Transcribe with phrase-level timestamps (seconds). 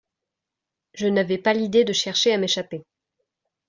[0.95, 2.83] Je n'avais pas l'idée de chercher à m'échapper.